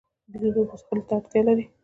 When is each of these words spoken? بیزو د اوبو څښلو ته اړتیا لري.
بیزو 0.31 0.49
د 0.53 0.57
اوبو 0.59 0.75
څښلو 0.81 1.03
ته 1.07 1.13
اړتیا 1.17 1.41
لري. 1.47 1.65